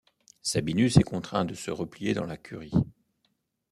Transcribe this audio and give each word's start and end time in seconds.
Sabinus 0.41 0.97
est 0.97 1.03
contraint 1.03 1.45
de 1.45 1.53
se 1.53 1.69
replier 1.69 2.15
dans 2.15 2.25
la 2.25 2.35
Curie. 2.35 2.71